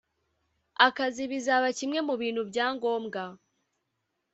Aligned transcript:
akazi 0.87 1.23
bizaba 1.31 1.67
kimwe 1.77 1.99
mu 2.07 2.13
bintu 2.21 2.41
bya 2.49 2.67
ngombwa 2.75 3.23